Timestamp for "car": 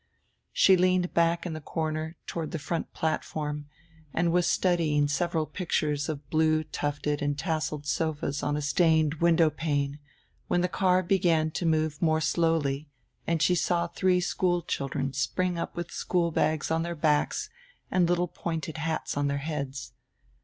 10.67-11.03